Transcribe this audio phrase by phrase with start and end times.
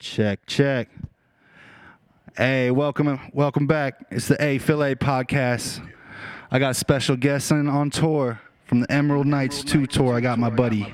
[0.00, 0.88] Check, check.
[2.34, 4.06] Hey, welcome, welcome back.
[4.10, 5.86] It's the A Phil A podcast.
[6.50, 10.14] I got special guests in on tour from the Emerald Knights 2 tour.
[10.14, 10.90] I got my buddy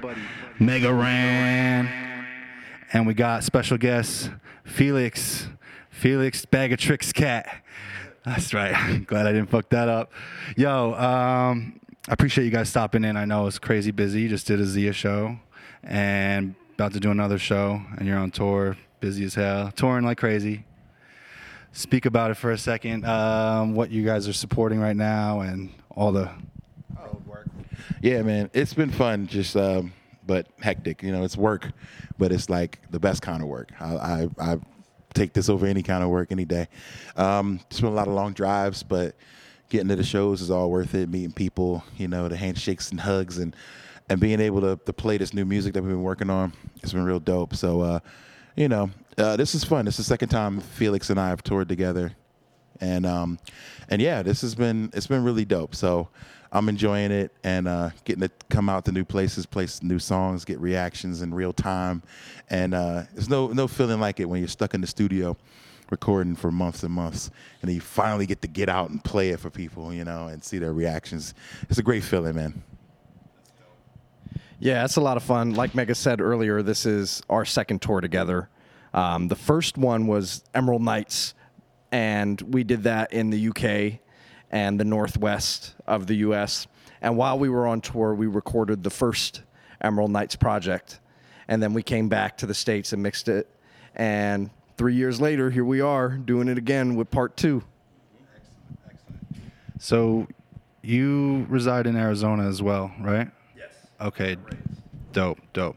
[0.59, 1.87] Mega Ran.
[2.93, 4.33] And we got special guest
[4.65, 5.51] Felix,
[5.89, 7.63] Felix Bag of Tricks Cat.
[8.25, 9.05] That's right.
[9.07, 10.13] Glad I didn't fuck that up.
[10.57, 11.79] Yo, um,
[12.09, 13.17] I appreciate you guys stopping in.
[13.17, 14.23] I know it's crazy busy.
[14.23, 15.39] You just did a Zia show
[15.85, 20.19] and about to do another show, and you're on tour, busy as hell, touring like
[20.19, 20.65] crazy.
[21.73, 23.05] Speak about it for a second.
[23.05, 26.31] Um, what you guys are supporting right now, and all the
[26.97, 27.49] road work.
[28.01, 29.93] Yeah, man, it's been fun, just um,
[30.27, 31.03] but hectic.
[31.03, 31.71] You know, it's work,
[32.19, 33.73] but it's like the best kind of work.
[33.79, 34.57] I, I, I
[35.15, 36.69] take this over any kind of work any day.
[37.17, 39.15] Um, it's been a lot of long drives, but
[39.69, 41.09] getting to the shows is all worth it.
[41.11, 43.55] Meeting people, you know, the handshakes and hugs, and
[44.09, 46.53] and being able to, to play this new music that we've been working on.
[46.83, 47.55] It's been real dope.
[47.55, 48.01] So, uh,
[48.57, 49.87] you know, uh, this is fun.
[49.87, 52.13] It's the second time Felix and I have toured together,
[52.81, 53.39] and um,
[53.89, 55.75] and yeah, this has been it's been really dope.
[55.75, 56.09] So.
[56.53, 60.45] I'm enjoying it and uh, getting to come out to new places, play new songs,
[60.45, 62.03] get reactions in real time,
[62.49, 65.37] and uh, there's no no feeling like it when you're stuck in the studio
[65.91, 67.31] recording for months and months,
[67.61, 70.29] and then you finally get to get out and play it for people, you know,
[70.29, 71.35] and see their reactions.
[71.69, 72.63] It's a great feeling, man.
[74.59, 75.55] Yeah, it's a lot of fun.
[75.55, 78.49] Like Mega said earlier, this is our second tour together.
[78.97, 81.35] Um, the first one was Emerald Knights,
[81.93, 84.01] and we did that in the UK
[84.51, 86.67] and the northwest of the US.
[87.03, 89.43] And while we were on tour, we recorded the first
[89.83, 90.99] Emerald Knights project.
[91.47, 93.49] And then we came back to the States and mixed it.
[93.95, 97.63] And three years later, here we are doing it again with part two.
[99.79, 100.27] So,
[100.81, 103.29] you reside in Arizona as well, right?
[103.55, 103.75] Yes.
[104.01, 104.37] Okay,
[105.13, 105.77] dope, dope.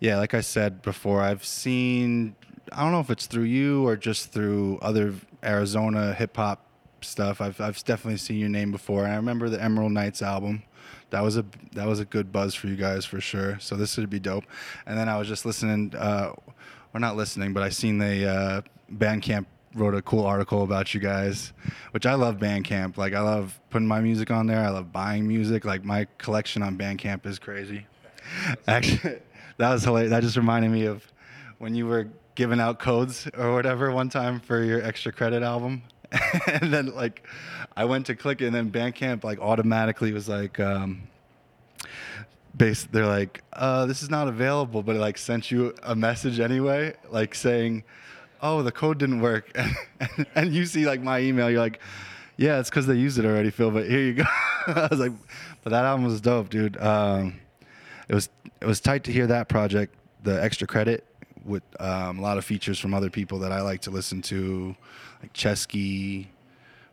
[0.00, 2.36] Yeah, like I said before, I've seen.
[2.72, 6.64] I don't know if it's through you or just through other Arizona hip hop
[7.00, 7.40] stuff.
[7.40, 9.04] I've I've definitely seen your name before.
[9.04, 10.62] And I remember the Emerald Knights album.
[11.10, 13.58] That was a that was a good buzz for you guys for sure.
[13.60, 14.44] So this would be dope.
[14.86, 16.32] And then I was just listening, uh,
[16.92, 18.62] or not listening, but I seen the uh,
[18.92, 21.52] Bandcamp wrote a cool article about you guys,
[21.92, 22.96] which I love Bandcamp.
[22.96, 24.60] Like I love putting my music on there.
[24.60, 25.64] I love buying music.
[25.64, 27.86] Like my collection on Bandcamp is crazy.
[28.68, 29.20] Actually,
[29.56, 30.10] that was hilarious.
[30.10, 31.06] That just reminded me of
[31.58, 35.82] when you were giving out codes or whatever one time for your extra credit album.
[36.46, 37.26] and then like
[37.76, 41.02] I went to click it and then Bandcamp like automatically was like um
[42.56, 46.38] base they're like uh this is not available but it like sent you a message
[46.38, 47.82] anyway like saying
[48.40, 49.50] oh the code didn't work.
[50.00, 51.80] And, and you see like my email you're like
[52.36, 54.24] yeah it's because they used it already phil but here you go.
[54.68, 55.12] I was like
[55.64, 56.76] but that album was dope dude.
[56.76, 57.40] Um
[58.08, 58.28] it was
[58.60, 61.04] it was tight to hear that project the extra credit
[61.44, 64.74] with um, a lot of features from other people that i like to listen to
[65.22, 66.26] like chesky.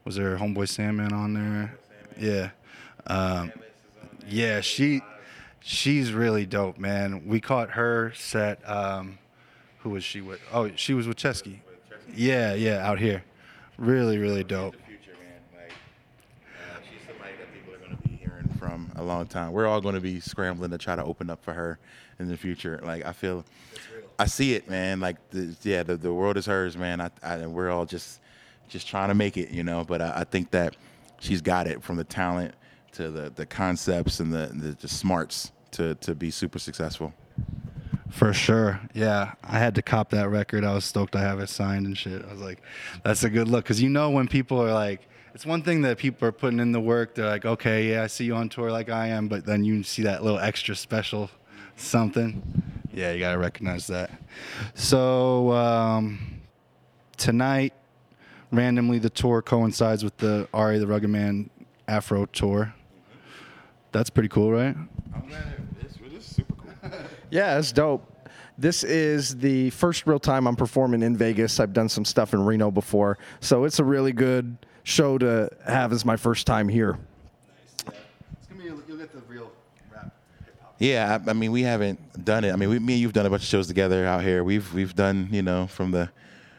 [0.03, 1.77] Was there homeboy sandman on there?
[2.19, 2.49] Yeah.
[3.07, 3.51] Um,
[4.27, 5.01] yeah she
[5.59, 7.27] she's really dope man.
[7.27, 9.17] We caught her set um,
[9.79, 10.39] who was she with?
[10.53, 11.59] Oh she was with chesky.
[12.15, 13.23] Yeah yeah out here.
[13.77, 14.75] Really really dope.
[18.59, 19.51] From a long time.
[19.51, 21.77] We're all going to be scrambling to try to open up for her
[22.19, 22.79] in the future.
[22.83, 23.45] Like, I feel,
[24.17, 24.99] I see it, man.
[24.99, 27.01] Like, the, yeah, the, the world is hers, man.
[27.01, 28.19] I, I, and we're all just,
[28.69, 29.83] just trying to make it, you know.
[29.83, 30.75] But I, I think that
[31.19, 32.53] she's got it from the talent
[32.93, 37.13] to the, the concepts and the, the, the smarts to, to be super successful.
[38.09, 38.79] For sure.
[38.93, 39.33] Yeah.
[39.43, 40.63] I had to cop that record.
[40.63, 42.23] I was stoked I have it signed and shit.
[42.23, 42.61] I was like,
[43.03, 43.65] that's a good look.
[43.65, 46.71] Cause you know, when people are like, it's one thing that people are putting in
[46.71, 47.15] the work.
[47.15, 49.27] They're like, okay, yeah, I see you on tour like I am.
[49.27, 51.29] But then you see that little extra special
[51.75, 52.41] something.
[52.95, 54.09] Yeah, you got to recognize that.
[54.73, 56.39] So um,
[57.17, 57.73] tonight,
[58.51, 60.79] randomly, the tour coincides with the R.A.
[60.79, 61.49] the Rugged Man
[61.89, 62.73] Afro tour.
[63.91, 64.77] That's pretty cool, right?
[65.13, 65.43] I'm glad
[65.81, 66.89] this, this is super cool.
[67.29, 68.09] Yeah, it's dope.
[68.57, 71.59] This is the first real time I'm performing in Vegas.
[71.59, 75.91] I've done some stuff in Reno before, so it's a really good show to have
[75.91, 76.97] as my first time here.
[77.87, 79.51] It's gonna be, you'll get the real
[79.91, 80.15] rap
[80.45, 80.64] hip hop.
[80.79, 82.51] Yeah, I, I mean, we haven't done it.
[82.51, 84.43] I mean, we, me and you've done a bunch of shows together out here.
[84.43, 86.09] We've we've done, you know, from the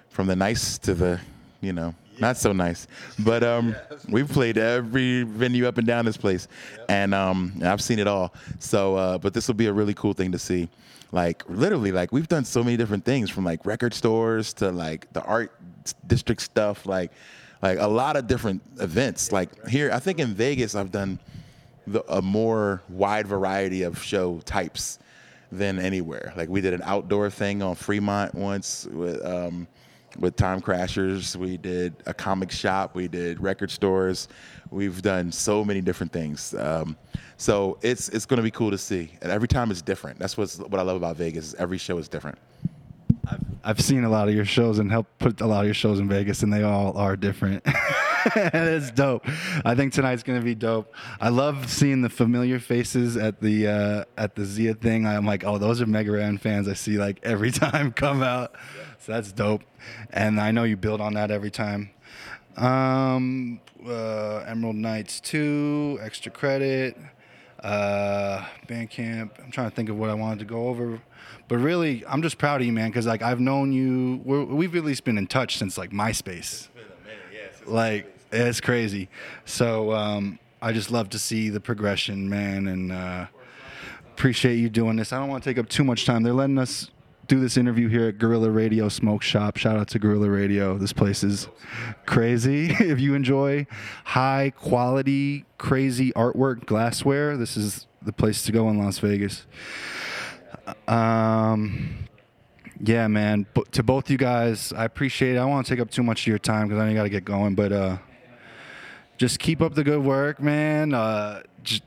[0.09, 1.21] from the nice to the,
[1.61, 2.87] you know, not so nice.
[3.19, 3.77] But um,
[4.09, 6.49] we've played every venue up and down this place,
[6.89, 8.33] and um, I've seen it all.
[8.59, 10.71] So, uh, but this will be a really cool thing to see.
[11.13, 15.13] Like literally, like we've done so many different things from like record stores to like
[15.13, 15.53] the art
[16.07, 17.13] district stuff, like
[17.63, 19.31] like a lot of different events.
[19.31, 21.19] Like here, I think in Vegas, I've done
[21.87, 24.99] the, a more wide variety of show types
[25.53, 26.33] than anywhere.
[26.37, 29.69] Like we did an outdoor thing on Fremont once with um,
[30.19, 31.37] with Time Crashers.
[31.37, 32.95] We did a comic shop.
[32.95, 34.29] We did record stores.
[34.71, 36.55] We've done so many different things.
[36.55, 36.97] Um,
[37.37, 39.11] so it's it's going to be cool to see.
[39.23, 40.19] And every time it's different.
[40.19, 41.55] That's what's what I love about Vegas.
[41.55, 42.39] Every show is different.
[43.29, 45.75] I've, I've seen a lot of your shows and helped put a lot of your
[45.75, 47.67] shows in Vegas, and they all are different.
[48.35, 49.25] it's dope.
[49.65, 50.93] I think tonight's gonna be dope.
[51.21, 55.07] I love seeing the familiar faces at the uh, at the Zia thing.
[55.07, 56.67] I'm like, oh, those are Mega Ran fans.
[56.67, 58.55] I see like every time come out.
[58.99, 59.63] So that's dope,
[60.11, 61.91] and I know you build on that every time.
[62.57, 66.97] Um, uh, Emerald Knights two, extra credit,
[67.63, 69.31] uh, Bandcamp.
[69.43, 71.01] I'm trying to think of what I wanted to go over.
[71.47, 74.21] But really, I'm just proud of you, man, because like I've known you.
[74.25, 76.69] We're, we've at least been in touch since like MySpace.
[77.67, 79.09] Like it's crazy.
[79.45, 83.27] So um, I just love to see the progression, man, and uh,
[84.13, 85.13] appreciate you doing this.
[85.13, 86.23] I don't want to take up too much time.
[86.23, 86.91] They're letting us
[87.29, 89.57] do this interview here at Gorilla Radio Smoke Shop.
[89.57, 90.79] Shout out to Gorilla Radio.
[90.79, 91.49] This place is
[92.07, 92.67] crazy.
[92.71, 93.67] if you enjoy
[94.05, 99.47] high quality, crazy artwork, glassware, this is the place to go in Las Vegas.
[100.87, 102.07] Um,
[102.81, 103.47] yeah, man.
[103.55, 105.39] But to both you guys, I appreciate it.
[105.39, 106.97] I don't want to take up too much of your time because I know you
[106.97, 107.99] got to get going, but uh,
[109.17, 110.95] just keep up the good work, man.
[110.95, 111.83] Uh, just,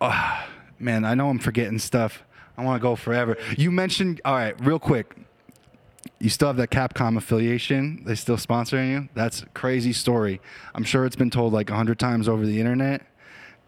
[0.00, 0.44] uh,
[0.78, 2.22] man, I know I'm forgetting stuff.
[2.56, 3.36] I want to go forever.
[3.56, 5.16] You mentioned, all right, real quick.
[6.18, 8.04] You still have that Capcom affiliation.
[8.04, 9.08] They still sponsoring you.
[9.14, 10.40] That's a crazy story.
[10.74, 13.02] I'm sure it's been told like hundred times over the internet,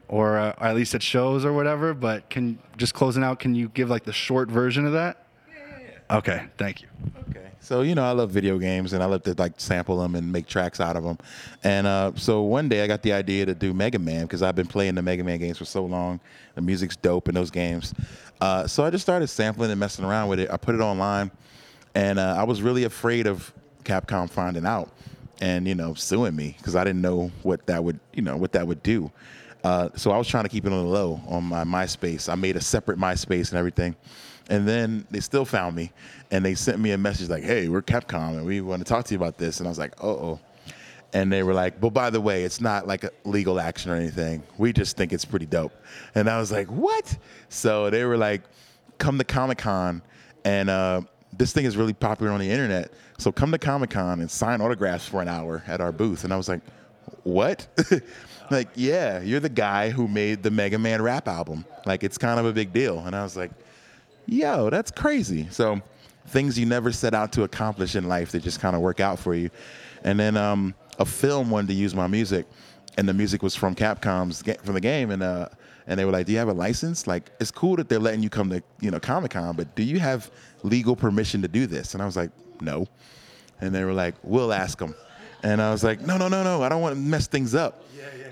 [0.09, 1.95] or, uh, or at least at shows or whatever.
[1.95, 5.24] But can just closing out, can you give like the short version of that?
[6.15, 6.89] Okay, thank you.
[7.31, 7.51] Okay.
[7.59, 10.31] So you know, I love video games, and I love to like sample them and
[10.31, 11.19] make tracks out of them.
[11.65, 14.55] And uh, so one day, I got the idea to do Mega Man because I've
[14.55, 16.21] been playing the Mega Man games for so long.
[16.55, 17.93] The music's dope in those games.
[18.41, 20.51] Uh, so I just started sampling and messing around with it.
[20.53, 21.33] I put it online,
[21.97, 23.53] and uh, I was really afraid of
[23.83, 24.91] Capcom finding out
[25.41, 28.53] and you know suing me because I didn't know what that would you know what
[28.53, 29.11] that would do.
[29.65, 32.29] Uh, so I was trying to keep it on the low on my MySpace.
[32.29, 33.97] I made a separate MySpace and everything.
[34.51, 35.91] And then they still found me
[36.31, 39.07] and they sent me a message like, hey, we're Capcom and we want to talk
[39.07, 39.59] to you about this.
[39.59, 40.41] And I was like, uh oh.
[41.13, 43.95] And they were like, but by the way, it's not like a legal action or
[43.95, 44.43] anything.
[44.59, 45.73] We just think it's pretty dope.
[46.15, 47.17] And I was like, what?
[47.49, 48.43] So they were like,
[48.99, 50.03] come to Comic Con
[50.45, 51.03] and uh,
[51.33, 52.93] this thing is really popular on the internet.
[53.19, 56.25] So come to Comic Con and sign autographs for an hour at our booth.
[56.25, 56.61] And I was like,
[57.23, 57.67] what?
[58.51, 61.65] like, yeah, you're the guy who made the Mega Man rap album.
[61.87, 62.99] Like, it's kind of a big deal.
[62.99, 63.51] And I was like,
[64.27, 65.49] yo, that's crazy.
[65.51, 65.81] So
[66.27, 69.19] things you never set out to accomplish in life that just kind of work out
[69.19, 69.51] for you.
[70.03, 72.47] And then um, a film wanted to use my music,
[72.97, 75.49] and the music was from Capcom's from the game, and uh,
[75.87, 77.07] and they were like, "Do you have a license?
[77.07, 79.83] Like, it's cool that they're letting you come to you know Comic Con, but do
[79.83, 80.31] you have
[80.63, 82.31] legal permission to do this?" And I was like,
[82.61, 82.87] "No."
[83.61, 84.95] And they were like, "We'll ask them."
[85.45, 86.63] And I was like, "No, no, no, no!
[86.63, 87.83] I don't want to mess things up."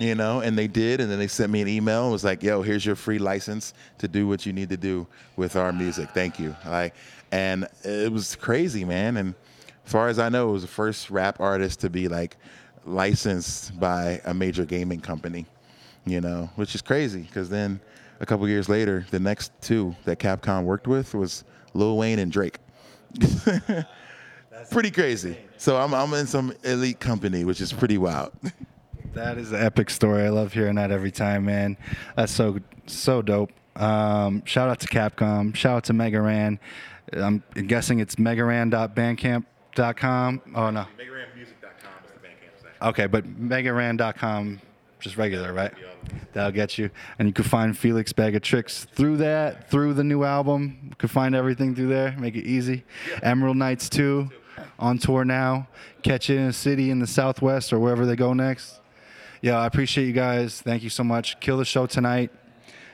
[0.01, 2.43] you know, and they did, and then they sent me an email and was like,
[2.43, 5.07] "Yo, here's your free license to do what you need to do
[5.37, 6.09] with our music.
[6.11, 6.95] Thank you." Like,
[7.31, 9.17] and it was crazy, man.
[9.19, 9.35] And
[9.85, 12.37] as far as I know, it was the first rap artist to be like
[12.85, 15.47] licensed by a major gaming company,
[16.07, 17.81] you know, which is crazy because then
[18.21, 21.45] a couple years later, the next two that Capcom worked with was
[21.75, 22.59] Lil Wayne and Drake.
[24.71, 25.37] pretty crazy.
[25.57, 28.33] So I'm I'm in some elite company, which is pretty wild.
[29.15, 30.23] That is an epic story.
[30.23, 31.77] I love hearing that every time, man.
[32.17, 33.51] That's so so dope.
[33.77, 35.55] Um, shout out to Capcom.
[35.55, 36.59] Shout out to Mega Ran.
[37.13, 40.41] I'm guessing it's megaran.bandcamp.com.
[40.55, 40.81] Oh no.
[40.81, 42.89] MegaRanMusic.com is the Bandcamp site.
[42.89, 44.63] Okay, but megaran.com,
[44.99, 45.75] just regular, right?
[46.33, 46.89] That'll get you.
[47.19, 50.79] And you can find Felix Bag of Tricks through that, through the new album.
[50.89, 52.17] You can find everything through there.
[52.19, 52.85] Make it easy.
[53.23, 54.31] Emerald Knights 2
[54.79, 55.69] on tour now.
[56.03, 58.81] Catch you in a city in the Southwest or wherever they go next.
[59.41, 60.61] Yeah, I appreciate you guys.
[60.61, 61.41] Thank you so much.
[61.41, 62.31] Kill the show tonight.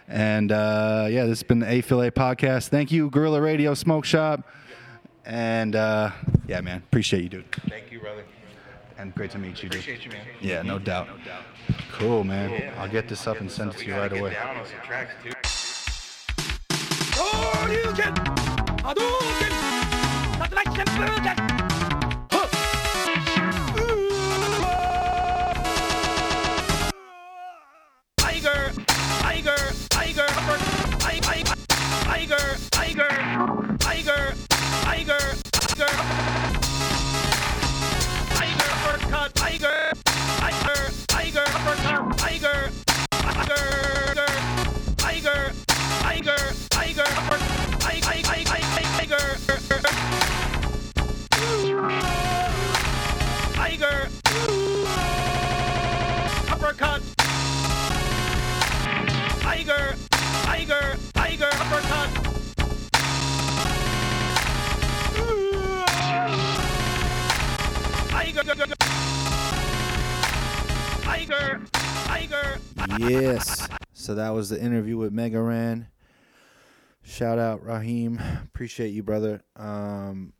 [0.09, 2.69] And uh, yeah, this has been the A podcast.
[2.69, 4.49] Thank you, Gorilla Radio Smoke Shop.
[5.27, 6.11] And uh,
[6.47, 7.53] yeah, man, appreciate you, dude.
[7.69, 8.25] Thank you, brother.
[8.97, 9.81] And great to meet you, dude.
[9.81, 10.27] Appreciate you, man.
[10.41, 11.09] Yeah, no doubt.
[11.09, 11.43] No doubt.
[11.93, 12.73] Cool, man.
[12.79, 14.37] I'll get this up and send it to you right away.
[17.21, 18.28] Oh, you can.
[74.39, 75.89] Was the interview with Mega Ran.
[77.03, 78.21] Shout out Raheem.
[78.45, 79.43] Appreciate you, brother.
[79.57, 80.33] Um,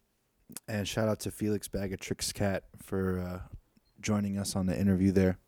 [0.69, 3.57] and shout out to Felix Bag of Tricks Cat for uh,
[4.01, 5.39] joining us on the interview there.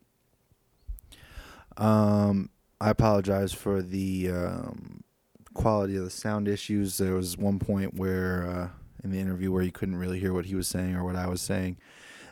[1.77, 2.49] Um,
[2.81, 5.05] I apologize for the um,
[5.53, 6.97] quality of the sound issues.
[6.97, 8.67] There was one point where uh,
[9.01, 11.27] in the interview where you couldn't really hear what he was saying or what I
[11.27, 11.77] was saying.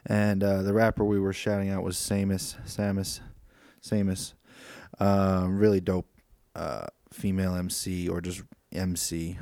[0.05, 3.21] And uh, the rapper we were shouting out was Sammus, Sammus,
[3.81, 4.33] Sammus.
[4.99, 6.07] Um, really dope
[6.55, 9.37] uh, female MC or just MC.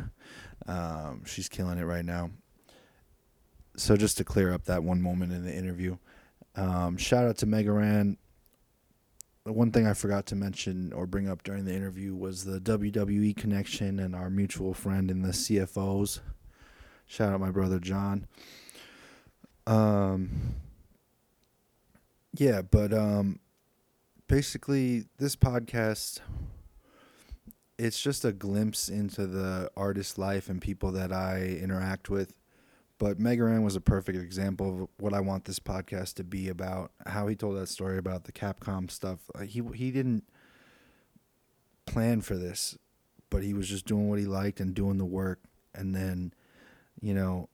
[0.67, 2.31] Um, she's killing it right now.
[3.75, 5.97] So just to clear up that one moment in the interview,
[6.55, 8.17] um, shout out to Mega Ran.
[9.45, 12.59] The one thing I forgot to mention or bring up during the interview was the
[12.59, 16.19] WWE connection and our mutual friend in the CFOs.
[17.05, 18.27] Shout out my brother John.
[19.65, 20.55] Um,
[22.33, 23.39] yeah, but um,
[24.27, 26.19] basically this podcast
[27.79, 32.39] it's just a glimpse into the artist life and people that I interact with.
[32.97, 36.49] But Mega Ran was a perfect example of what I want this podcast to be
[36.49, 36.91] about.
[37.05, 39.19] How he told that story about the Capcom stuff.
[39.35, 40.23] Uh, He he didn't
[41.85, 42.75] plan for this,
[43.29, 45.41] but he was just doing what he liked and doing the work.
[45.75, 46.33] And then,
[46.99, 47.49] you know,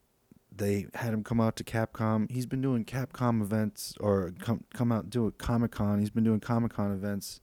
[0.56, 2.30] they had him come out to Capcom.
[2.30, 5.98] He's been doing Capcom events or come come out do a Comic Con.
[5.98, 7.40] He's been doing Comic Con events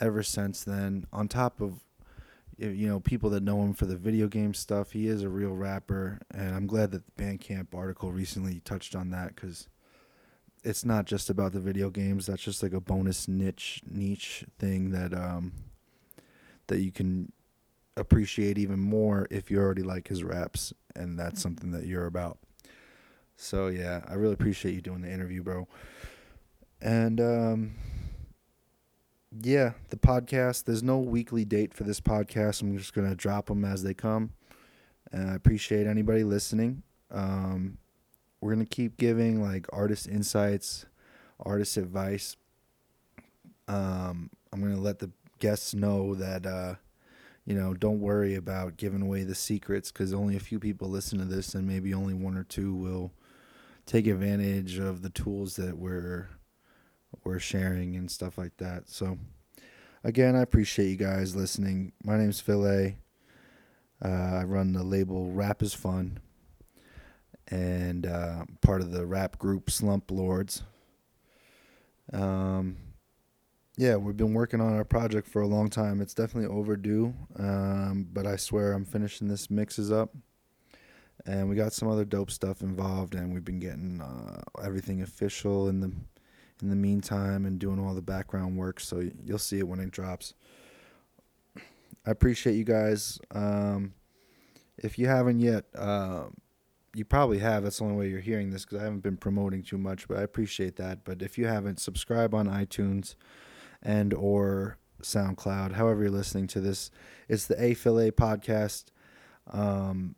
[0.00, 1.06] ever since then.
[1.12, 1.84] On top of
[2.58, 5.54] you know people that know him for the video game stuff, he is a real
[5.54, 9.68] rapper, and I'm glad that the Bandcamp article recently touched on that because
[10.64, 12.26] it's not just about the video games.
[12.26, 15.52] That's just like a bonus niche niche thing that um
[16.66, 17.32] that you can
[17.96, 22.38] appreciate even more if you already like his raps and that's something that you're about.
[23.36, 25.68] So yeah, I really appreciate you doing the interview, bro.
[26.80, 27.74] And um
[29.42, 32.62] yeah, the podcast, there's no weekly date for this podcast.
[32.62, 34.30] I'm just going to drop them as they come.
[35.10, 36.82] And I appreciate anybody listening.
[37.10, 37.78] Um
[38.40, 40.86] we're going to keep giving like artist insights,
[41.40, 42.36] artist advice.
[43.66, 45.10] Um I'm going to let the
[45.40, 46.74] guests know that uh
[47.44, 51.18] you know, don't worry about giving away the secrets because only a few people listen
[51.18, 53.12] to this, and maybe only one or two will
[53.86, 56.28] take advantage of the tools that we're
[57.22, 58.88] we're sharing and stuff like that.
[58.88, 59.18] So,
[60.02, 61.92] again, I appreciate you guys listening.
[62.02, 62.96] My name's Phil A.
[64.04, 66.18] Uh, I run the label Rap is Fun,
[67.48, 70.62] and uh, part of the rap group Slump Lords.
[72.12, 72.76] Um,
[73.76, 76.00] yeah, we've been working on our project for a long time.
[76.00, 80.14] It's definitely overdue, um, but I swear I'm finishing this mixes up,
[81.26, 85.68] and we got some other dope stuff involved, and we've been getting uh, everything official
[85.68, 85.92] in the
[86.62, 88.78] in the meantime and doing all the background work.
[88.78, 90.34] So you'll see it when it drops.
[92.06, 93.18] I appreciate you guys.
[93.32, 93.94] Um,
[94.78, 96.26] if you haven't yet, uh,
[96.94, 97.64] you probably have.
[97.64, 100.18] That's the only way you're hearing this because I haven't been promoting too much, but
[100.18, 101.04] I appreciate that.
[101.04, 103.16] But if you haven't, subscribe on iTunes
[103.84, 106.90] and or SoundCloud, however you're listening to this.
[107.28, 108.86] It's the A Phil A podcast.
[109.50, 110.16] Um,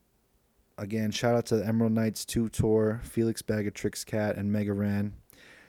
[0.78, 4.52] again, shout out to the Emerald Knights 2 tour, Felix Bag of Tricks Cat, and
[4.52, 5.14] Mega Ran.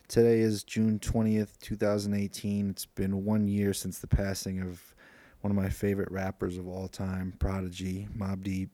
[0.07, 2.69] Today is June 20th, 2018.
[2.69, 4.95] It's been one year since the passing of
[5.41, 8.69] one of my favorite rappers of all time, Prodigy, Mobb Deep.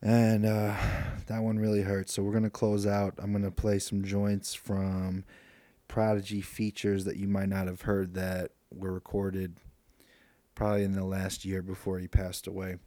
[0.00, 0.74] And uh,
[1.26, 2.14] that one really hurts.
[2.14, 3.14] So we're going to close out.
[3.18, 5.24] I'm going to play some joints from
[5.92, 9.60] Prodigy features that you might not have heard that were recorded
[10.54, 12.78] probably in the last year before he passed away.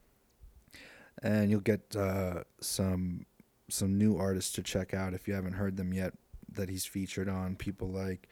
[1.22, 3.28] And you'll get uh, some
[3.70, 6.14] some new artists to check out if you haven't heard them yet
[6.52, 7.56] that he's featured on.
[7.56, 8.28] People like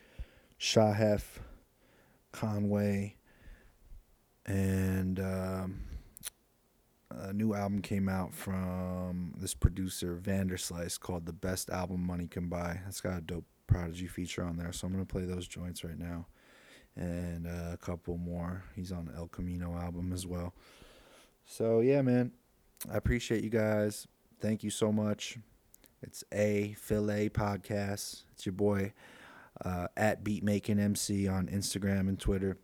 [0.60, 1.22] Shahef,
[2.32, 3.18] Conway,
[4.48, 5.82] and um,
[7.12, 12.50] a new album came out from this producer Vanderslice called "The Best Album Money Can
[12.50, 15.84] Buy." It's got a dope Prodigy feature on there, so I'm gonna play those joints
[15.84, 16.28] right now,
[16.96, 18.64] and uh, a couple more.
[18.76, 20.54] He's on El Camino album as well.
[21.46, 22.32] So yeah, man,
[22.92, 24.08] I appreciate you guys.
[24.40, 25.38] Thank you so much.
[26.04, 28.24] It's a A podcast.
[28.34, 28.94] It's your boy
[29.64, 32.58] uh, at Beatmaking MC on Instagram and Twitter.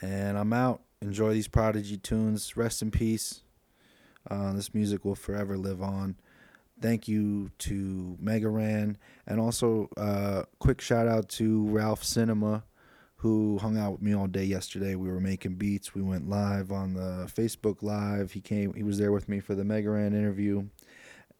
[0.00, 0.82] And I'm out.
[1.00, 2.56] Enjoy these Prodigy tunes.
[2.56, 3.42] Rest in peace.
[4.30, 6.16] Uh, this music will forever live on.
[6.80, 8.98] Thank you to Mega Ran.
[9.26, 12.64] And also, uh, quick shout out to Ralph Cinema,
[13.16, 14.94] who hung out with me all day yesterday.
[14.94, 15.94] We were making beats.
[15.94, 18.32] We went live on the Facebook Live.
[18.32, 18.74] He came.
[18.74, 20.68] He was there with me for the Mega Ran interview.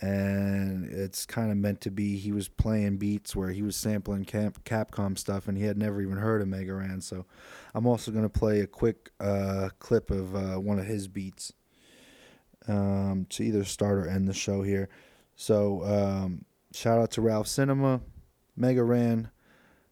[0.01, 2.17] and it's kind of meant to be.
[2.17, 6.01] He was playing beats where he was sampling Cap- Capcom stuff, and he had never
[6.01, 7.01] even heard of Mega Ran.
[7.01, 7.27] So,
[7.75, 11.53] I'm also gonna play a quick uh, clip of uh, one of his beats
[12.69, 14.89] um, to either start or end the show here.
[15.41, 18.01] So, um, shout out to Ralph Cinema,
[18.57, 19.31] Mega Ran,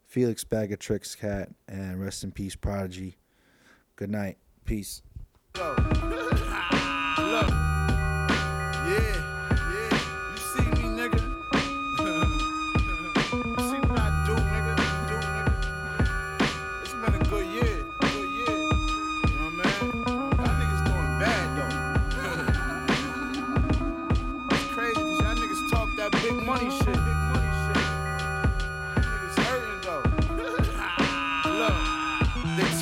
[0.04, 3.16] Felix Bag of Tricks Cat, and rest in peace, Prodigy.
[3.94, 4.38] Good night.
[4.64, 5.02] Peace.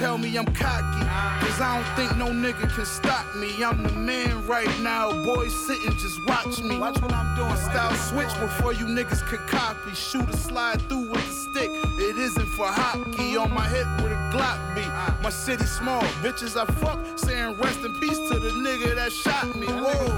[0.04, 1.00] Tell me I'm cocky,
[1.40, 3.64] cause I don't think no nigga can stop me.
[3.64, 6.76] I'm the man right now, boys sitting, just watch me.
[6.76, 7.56] Watch what I'm doing.
[7.56, 9.94] Style switch before you niggas can copy.
[9.94, 11.70] Shoot a slide through with the stick,
[12.06, 13.38] it isn't for hockey.
[13.38, 14.92] On my hip with a Glock beat.
[15.22, 19.56] My city small, bitches I fuck, saying rest in peace to the nigga that shot
[19.56, 19.68] me.
[19.68, 20.12] Whoa,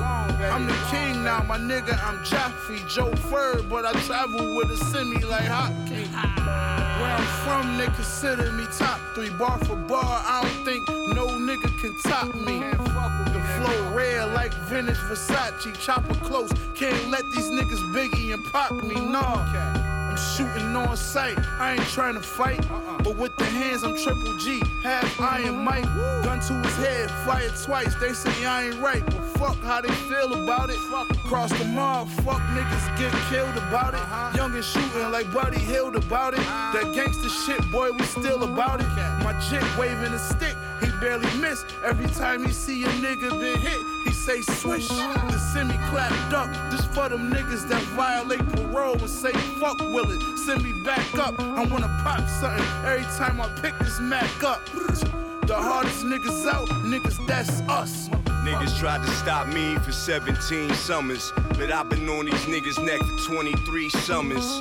[0.50, 4.76] I'm the king now, my nigga, I'm Jaffe, Joe Fur, but I travel with a
[4.76, 6.75] semi like hockey.
[7.06, 9.30] Where I'm from, they consider me top three.
[9.30, 12.58] Bar for bar, I don't think no nigga can top me.
[12.58, 15.72] The flow rare like vintage Versace.
[15.78, 19.85] Chopper close, can't let these niggas biggie and pop me, nah.
[20.16, 22.58] I'm shooting on sight, I ain't trying to fight.
[22.70, 23.02] Uh-uh.
[23.02, 25.84] But with the hands, I'm triple G, half iron Mike.
[26.24, 27.94] Gun to his head, fired twice.
[27.96, 30.78] They say I ain't right, but fuck how they feel about it.
[31.28, 34.00] Cross the mob, fuck niggas get killed about it.
[34.00, 34.36] Uh-huh.
[34.38, 36.40] Young and shooting like Buddy Hield about it.
[36.40, 36.80] Uh-huh.
[36.80, 38.88] That gangster shit, boy, we still about it.
[39.22, 41.62] My chick waving a stick, he barely miss.
[41.84, 43.95] Every time he see a nigga been hit,
[44.26, 44.88] say swish.
[44.88, 50.10] The semi clap duck, this for them niggas that violate parole and say fuck will
[50.10, 50.38] it.
[50.38, 54.64] Send me back up, I wanna pop something every time I pick this Mac up.
[55.46, 58.08] The hardest niggas out, niggas that's us.
[58.42, 63.00] Niggas tried to stop me for 17 summers, but I've been on these niggas' neck
[63.00, 64.60] for 23 summers.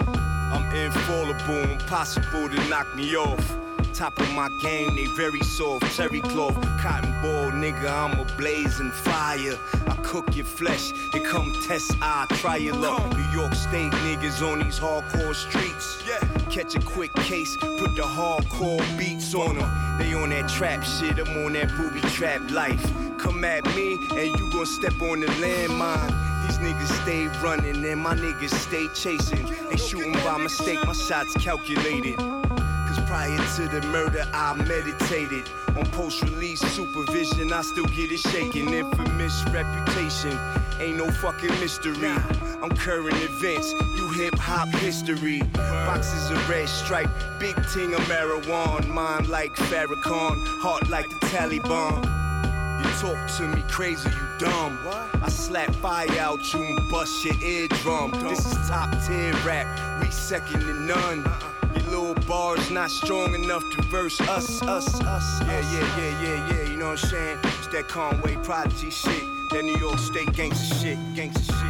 [0.53, 3.57] I'm infallible, impossible to knock me off.
[3.95, 5.95] Top of my game, they very soft.
[5.95, 9.57] Terry cloth, cotton ball, nigga, I'm a blazing fire.
[9.87, 13.01] I cook your flesh, it come test I try your luck.
[13.15, 16.03] New York State niggas on these hardcore streets.
[16.05, 19.97] Yeah, catch a quick case, put the hardcore beats on them.
[19.97, 22.83] They on that trap shit, I'm on that booby trap life.
[23.17, 26.47] Come at me, and you gon' step on the landmine.
[26.47, 29.45] These niggas stay running and my niggas stay chasing.
[29.69, 32.19] They shooting by mistake, my shots calculated.
[33.05, 35.47] Prior to the murder, I meditated.
[35.77, 38.73] On post release supervision, I still get it shaking.
[38.73, 40.37] Infamous reputation,
[40.79, 42.07] ain't no fucking mystery.
[42.61, 45.41] I'm current events, you hip hop history.
[45.53, 48.87] Boxes of red stripe, big ting of marijuana.
[48.87, 52.03] Mind like Farrakhan, heart like the Taliban.
[52.83, 54.79] You talk to me crazy, you dumb.
[55.21, 58.11] I slap fire out you and bust your eardrum.
[58.27, 61.23] This is top tier rap, we second to none.
[61.95, 65.41] Little bars not strong enough to verse us, us, us.
[65.41, 66.69] Yeah, yeah, yeah, yeah, yeah.
[66.69, 67.39] You know what I'm saying?
[67.43, 71.61] It's that Conway Prodigy shit, that New York State gangster shit, gangster shit.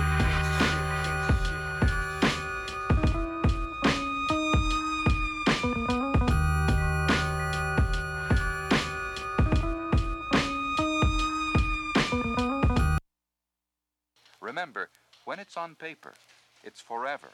[14.41, 14.89] Remember,
[15.25, 16.13] when it's on paper,
[16.63, 17.29] it's forever.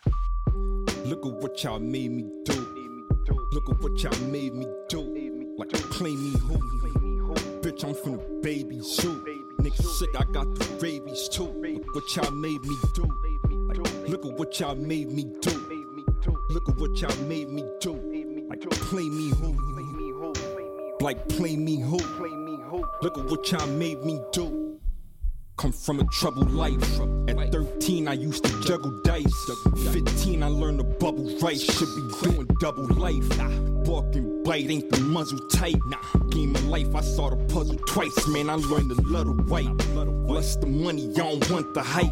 [1.06, 2.70] Look at what y'all made me do.
[3.54, 5.54] Look at what y'all made me do.
[5.58, 6.58] Like play me who?
[7.62, 9.26] Bitch, I'm from the baby zoo.
[9.60, 11.52] Nigga sick, I got the rabies too.
[11.62, 13.04] Look what y'all made me do.
[13.68, 15.52] Like, look at what y'all made me do.
[16.50, 18.48] Look at what y'all made me do.
[18.50, 19.54] Like play me who?
[21.02, 22.00] Like play me who?
[23.02, 24.61] Look at what y'all made me do.
[25.62, 26.82] Come from a troubled life.
[27.28, 29.32] At 13, I used to juggle dice.
[29.91, 31.60] 15, I learned to bubble right.
[31.60, 33.30] Should be doing double life.
[33.86, 35.78] Bark and bite ain't the muzzle tight.
[35.86, 36.00] Nah.
[36.30, 38.28] Game of life, I saw the puzzle twice.
[38.30, 39.69] Man, I learned to love the white.
[40.28, 42.12] Lust the money, I don't want the hype.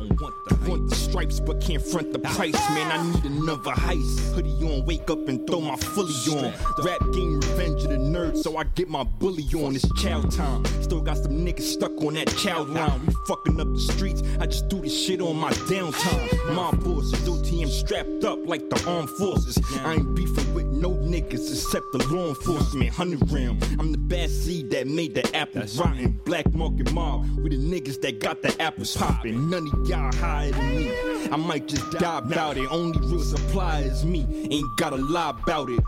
[0.67, 2.53] Want the stripes, but can't front the price.
[2.75, 4.31] Man, I need another heist.
[4.35, 6.53] Hoodie on, wake up and throw my fully on.
[6.83, 7.97] Rap game, revenge of the
[8.35, 9.75] so I get my bully on.
[9.75, 10.65] It's chow time.
[10.81, 13.05] Still got some niggas stuck on that chow line.
[13.05, 14.21] We fucking up the streets.
[14.39, 16.53] I just do this shit on my downtime.
[16.53, 19.57] My bosses, OTM strapped up like the armed forces.
[19.85, 22.89] I ain't beefing with no niggas except the law enforcement.
[22.89, 23.63] Hundred round.
[23.79, 26.19] I'm the bad seed that made the apple rotten.
[26.25, 27.25] Black market mob.
[27.37, 29.51] We the niggas that that got the apples poppin'.
[29.51, 30.91] None of y'all higher than me.
[31.31, 32.67] I might just die about it.
[32.71, 34.25] Only real supply is me.
[34.49, 35.79] Ain't gotta lie about it.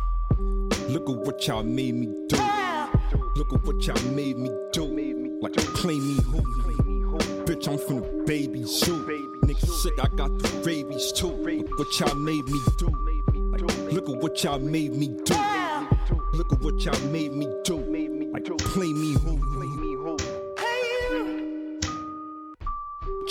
[0.92, 2.36] Look at what y'all made me do.
[3.38, 5.40] Look at what y'all made me do.
[5.42, 6.42] Like play me who?
[7.46, 9.06] Bitch, I'm from the baby zoo.
[9.46, 11.28] Nigga sick, I got the rabies too.
[11.28, 12.88] Look what y'all made me do.
[13.90, 15.36] Look at what y'all made me do.
[16.34, 17.78] Look at what y'all made me do.
[18.34, 20.18] Like play me who?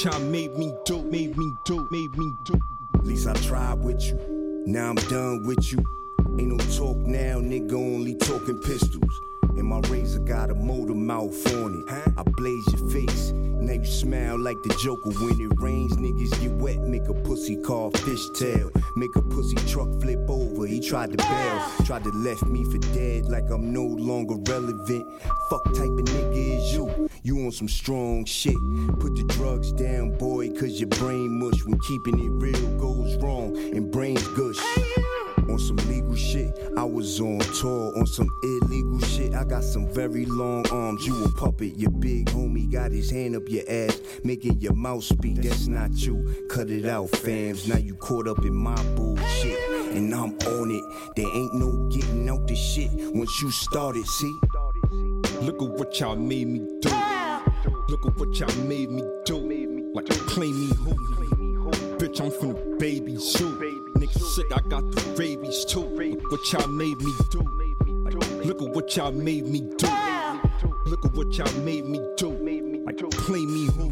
[0.03, 2.59] Y'all made me do, made me do, made me do.
[2.95, 4.19] At least I tried with you.
[4.67, 6.00] Now I'm done with you.
[6.39, 9.21] Ain't no talk now, nigga, only talking pistols.
[9.43, 11.89] And my razor got a motor mouth on it.
[11.89, 12.13] Huh?
[12.19, 13.33] I blaze your face.
[13.33, 15.97] Now you smile like the Joker when it rains.
[15.97, 18.71] Niggas get wet, make a pussy call fishtail.
[18.97, 20.67] Make a pussy truck flip over.
[20.67, 25.07] He tried to bail, tried to left me for dead like I'm no longer relevant.
[25.51, 27.09] Fuck type of nigga is you.
[27.23, 28.57] You on some strong shit.
[28.99, 33.57] Put the drugs down, boy, cause your brain mush when keeping it real goes wrong
[33.57, 34.59] and brains gush.
[35.51, 37.99] On some legal shit, I was on tour.
[37.99, 41.05] On some illegal shit, I got some very long arms.
[41.05, 45.03] You a puppet, your big homie got his hand up your ass, making your mouth
[45.03, 45.43] speak.
[45.43, 46.47] That's not you.
[46.49, 47.67] Cut it out, fams.
[47.69, 49.59] Now you caught up in my bullshit,
[49.97, 50.85] and I'm on it.
[51.17, 54.07] There ain't no getting out the shit once you started.
[54.07, 54.39] See.
[55.41, 56.91] Look at what y'all made me do.
[57.89, 59.91] Look at what y'all made me do.
[59.95, 60.95] Like play me who?
[61.99, 65.83] Bitch, I'm from the baby zoo nigga sick, I got the rabies too.
[66.31, 67.41] What y'all made me do.
[68.45, 69.89] Look at what y'all made me do.
[70.87, 72.31] Look at what y'all made me do.
[73.11, 73.91] Play me who?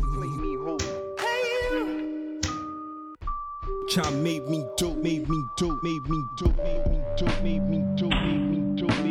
[3.94, 7.78] Y'all made me do, made me do, made me do, made me do, made me
[7.96, 9.07] do, made me do.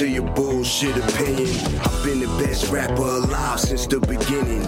[0.00, 4.64] To your bullshit opinion, I've been the best rapper alive since the beginning.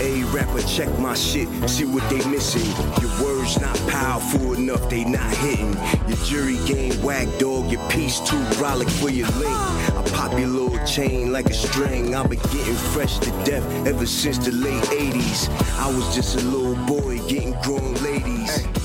[0.00, 2.64] A rapper, check my shit, see what they missing.
[3.02, 5.74] Your words not powerful enough, they not hitting.
[6.08, 7.70] Your jury game whack, dog.
[7.70, 9.52] Your piece too brolic for your link.
[9.52, 12.14] I pop your little chain like a string.
[12.14, 15.50] I've been getting fresh to death ever since the late 80s.
[15.78, 18.66] I was just a little boy getting grown ladies.
[18.66, 18.79] Very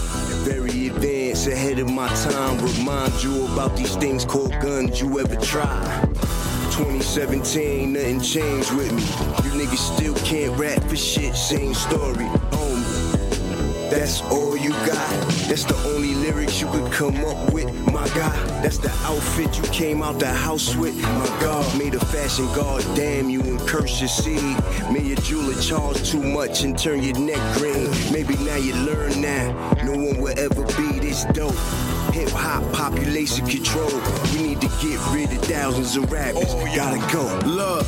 [1.35, 2.57] ahead of my time.
[2.59, 6.01] Remind you about these things called guns you ever try.
[6.71, 9.01] 2017, nothing changed with me.
[9.43, 12.25] You niggas still can't rap for shit, same story.
[13.89, 15.09] That's all you got.
[15.47, 18.35] That's the only lyrics you could come up with, my guy.
[18.61, 21.77] That's the outfit you came out the house with, my God.
[21.77, 24.57] Made a fashion god, damn you, and curse your seed.
[24.91, 27.89] May your jeweler charge too much and turn your neck green.
[28.11, 31.53] Maybe now you learn that No one will ever be this dope.
[32.13, 33.91] Hip hop population control.
[34.33, 36.45] We need to get rid of thousands of rappers.
[36.47, 37.23] Oh, Gotta go.
[37.47, 37.85] Look,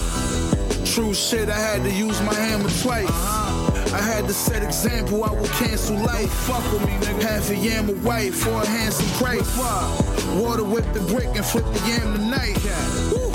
[0.86, 3.10] true shit, I had to use my hammer twice.
[3.10, 3.67] Uh-huh.
[3.94, 6.32] I had to set example, I will cancel life.
[6.32, 7.22] Fuck with me, nigga.
[7.22, 9.58] Half a yam of white for a handsome price.
[10.36, 12.58] Water whip the brick and flip the yam tonight.
[13.12, 13.32] Woo.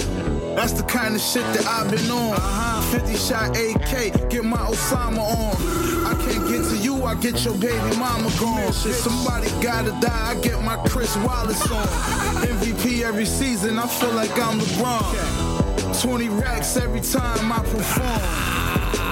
[0.55, 2.35] That's the kind of shit that I've been on.
[2.35, 2.99] Uh-huh.
[2.99, 6.07] 50 shot AK, get my Osama on.
[6.07, 8.73] I can't get to you, I get your baby mama gone.
[8.73, 11.87] Shit, somebody gotta die, I get my Chris Wallace on.
[12.47, 16.03] MVP every season, I feel like I'm LeBron.
[16.03, 18.62] 20 racks every time I perform.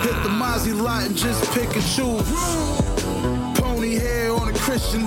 [0.03, 2.25] Hit the Mozzie lot and just pick and choose.
[3.61, 5.03] Pony hair on a Christian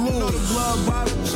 [0.86, 1.36] bottles.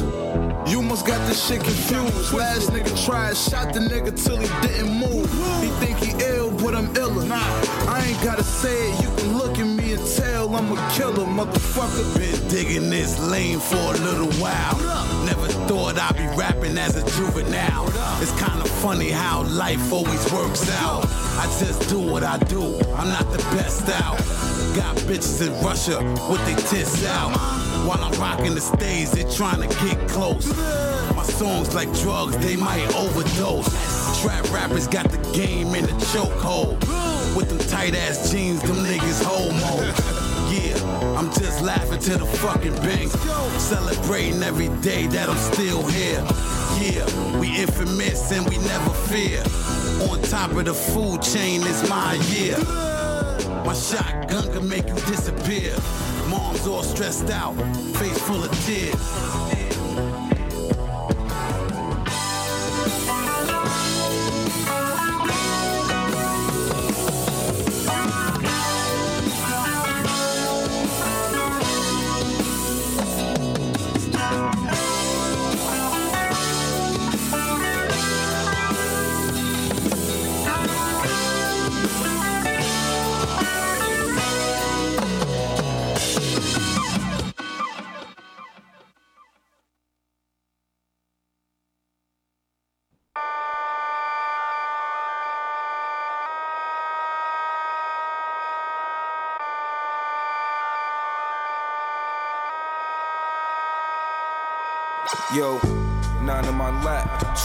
[0.72, 2.34] You must got this shit confused.
[2.34, 5.32] Last nigga tried, shot the nigga till he didn't move.
[5.62, 7.26] He think he ill, but I'm iller.
[7.32, 9.02] I ain't gotta say it.
[9.02, 12.16] You can look at me and tell I'm a killer, motherfucker.
[12.16, 15.17] Been digging this lane for a little while.
[15.68, 17.88] Thought I'd be rapping as a juvenile.
[18.22, 21.06] It's kinda funny how life always works out.
[21.38, 22.80] I just do what I do.
[22.96, 24.18] I'm not the best out.
[24.76, 27.32] Got bitches in Russia with their tits out.
[27.86, 30.48] While I'm rocking the stage, they trying to get close.
[31.14, 33.68] My songs like drugs, they might overdose.
[34.22, 36.80] Trap rappers got the game in a chokehold.
[37.36, 40.27] With them tight ass jeans, them niggas homo.
[41.18, 43.12] I'm just laughing to the fucking bank.
[43.58, 46.24] Celebrating every day that I'm still here.
[46.80, 49.42] Yeah, we infamous and we never fear.
[50.12, 52.56] On top of the food chain is my year.
[53.66, 55.74] My shotgun can make you disappear.
[56.30, 57.56] Mom's all stressed out,
[57.98, 59.67] face full of tears.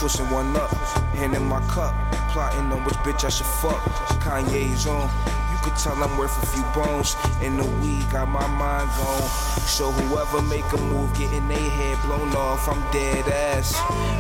[0.03, 0.73] Twisting one up,
[1.15, 1.95] hand in my cup,
[2.33, 3.81] plotting on which bitch I should fuck.
[4.19, 5.42] Kanye's on.
[5.63, 7.15] Could tell I'm worth a few bones.
[7.41, 9.29] In the weed, got my mind gone.
[9.63, 13.73] So whoever make a move, getting their head blown off, I'm dead ass.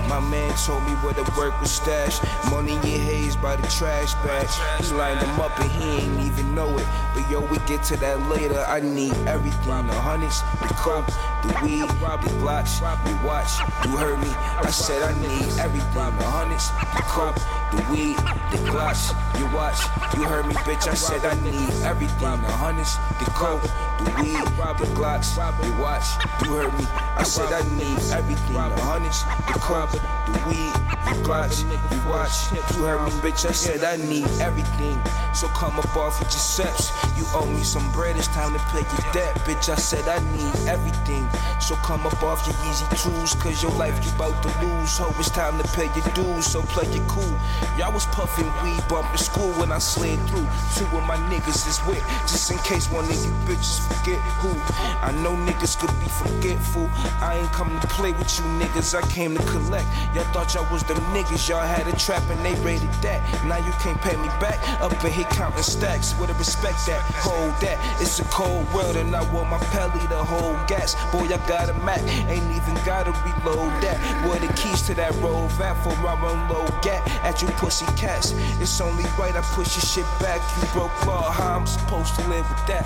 [0.08, 2.22] My man told me where the work was stashed.
[2.50, 4.48] Money in haze by the trash bag.
[4.78, 6.86] He lined them up and he ain't even know it.
[7.14, 8.64] But yo, we get to that later.
[8.68, 9.86] I need everything.
[9.86, 11.06] The hundreds, the coke,
[11.42, 13.50] the weed, the blocks, the watch.
[13.84, 14.30] You heard me.
[14.30, 16.12] I said I need everything.
[16.18, 17.36] The hundreds, the coke,
[17.72, 18.16] the weed,
[18.52, 19.80] the blocks, your watch.
[20.14, 20.88] You heard me, bitch.
[20.88, 22.20] I said I need everything.
[22.20, 23.62] The hundreds, the coke,
[24.04, 24.44] the weed,
[24.78, 26.04] the blocks, your watch.
[26.44, 26.84] You heard me.
[27.16, 28.54] I said I need everything.
[28.54, 30.74] The hundreds, the coke, the weed,
[31.08, 32.52] the blocks, your watch.
[32.76, 33.48] You heard me, bitch.
[33.48, 35.00] I said I need everything.
[35.34, 36.92] So come up off with your steps.
[37.16, 38.16] You owe me some bread.
[38.16, 39.68] It's time to pay your debt, bitch.
[39.72, 41.28] I said I need everything.
[41.60, 44.98] So come up off your easy tools, cause your life you bout to lose.
[44.98, 47.38] Hope it's time to pay your dues, so play it cool.
[47.78, 50.46] Y'all was puffing weed, bumping school when I slid through.
[50.76, 54.52] Two of my niggas is with, just in case one of you bitches forget who.
[55.00, 56.88] I know niggas could be forgetful.
[57.20, 59.86] I ain't come to play with you niggas, I came to collect.
[60.14, 63.20] Y'all thought y'all was them niggas, y'all had a trap and they rated that.
[63.44, 64.58] Now you can't pay me back.
[64.80, 67.78] Up in here counting stacks, with a respect that, hold that.
[68.00, 70.94] It's a cold world and I want my pelly to hold gas.
[71.12, 73.98] Boy, I got a Mac, ain't even gotta reload that.
[74.24, 78.32] Boy, the keys to that roll back for I unload gat at you pussy cats.
[78.60, 80.40] It's only right I push your shit back.
[80.60, 82.84] You broke law, how I'm supposed to live with that?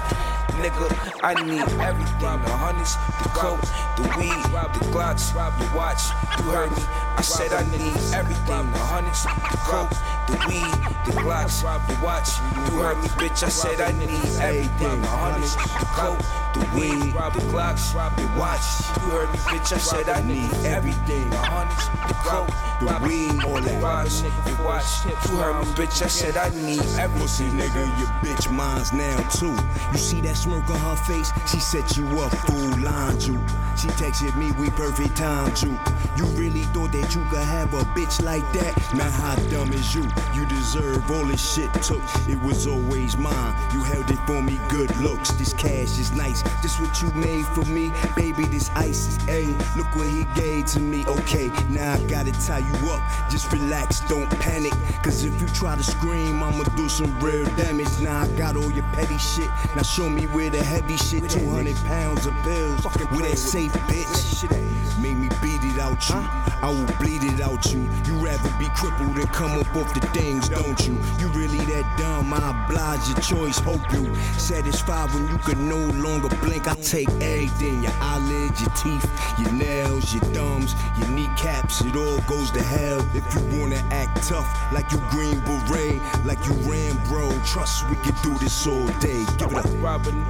[0.61, 0.89] Nigga,
[1.23, 2.41] I need everything.
[2.43, 3.61] The hundreds, the coke,
[3.97, 6.03] the weed, the glocks, your watch.
[6.39, 7.06] You heard me.
[7.17, 8.71] I said I need everything.
[8.73, 9.91] The hundreds, the coke,
[10.29, 10.77] the weed,
[11.07, 12.29] the glocks, the watch.
[12.69, 13.43] You heard me, bitch.
[13.43, 15.01] I said I need everything.
[15.01, 16.21] The hundreds, the coke,
[16.53, 18.67] the weed, the glocks, the watch.
[19.01, 19.73] You heard me, bitch.
[19.73, 21.31] I said I need everything.
[21.31, 25.05] The hundreds, the coke, the weed, all that watch, your watch.
[25.07, 26.03] You heard me, bitch.
[26.03, 27.17] I said I need everything.
[27.17, 29.57] Pussy nigga, your bitch mine's now too.
[29.93, 31.33] You see that smirk on her face?
[31.51, 33.41] She set you up, fool, lined you.
[33.77, 35.79] She texted me, we perfect time you.
[36.17, 38.75] You really thought that you could have a bitch like that?
[38.95, 40.03] Now how dumb is you?
[40.35, 42.03] You deserve all this shit took.
[42.29, 43.55] It was always mine.
[43.73, 45.31] You held it for me, good looks.
[45.33, 46.43] This cash is nice.
[46.63, 48.45] This what you made for me, baby.
[48.47, 49.47] This ice is a.
[49.77, 51.05] Look what he gave to me.
[51.07, 53.31] Okay, now I gotta tie you up.
[53.31, 54.73] Just relax, don't panic.
[55.03, 57.89] Cause if you try to scream, I'ma do some real damage.
[58.01, 59.49] Now I got all your petty shit.
[59.75, 61.29] Now show me where the heavy shit.
[61.29, 62.85] 200 pounds of bills.
[62.85, 64.76] With that safe bitch.
[65.01, 66.17] Make me beat it out you.
[66.17, 67.89] I will bleed it out you.
[68.07, 70.95] You rather be crippled than come up off the things, don't you?
[71.21, 72.33] You really that dumb?
[72.33, 73.59] I oblige your choice.
[73.59, 76.67] Hope you satisfied when you can no longer blink.
[76.67, 79.07] I take everything your eyelids, your teeth,
[79.39, 81.83] your nails, your thumbs, your kneecaps.
[81.83, 86.43] It all goes to hell if you wanna act tough like you Green Beret, like
[86.47, 87.31] you Rambo.
[87.45, 89.25] Trust we can do this all day.
[89.39, 89.67] Give it up.
[89.83, 90.25] Robin,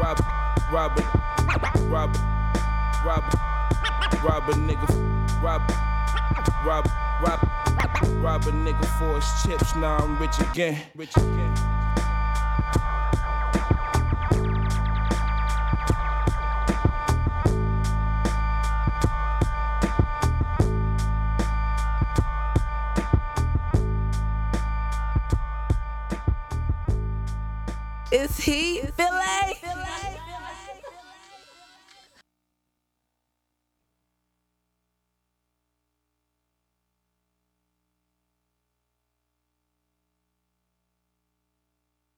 [0.00, 0.24] Robin,
[0.72, 1.04] Robin,
[1.90, 2.20] Robin,
[3.04, 3.40] Robin,
[4.20, 4.88] Robin, nigga,
[5.42, 5.62] rob,
[6.64, 6.88] rob,
[7.22, 7.40] rob,
[8.22, 9.76] rob a nigga for his chips.
[9.76, 11.54] Now I'm rich again, rich again.
[28.12, 28.71] Is he?